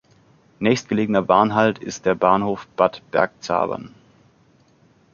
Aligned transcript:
Nächstgelegener 0.57 1.21
Bahnhalt 1.21 1.77
ist 1.77 2.07
der 2.07 2.15
Bahnhof 2.15 2.65
Bad 2.75 3.03
Bergzabern. 3.11 3.93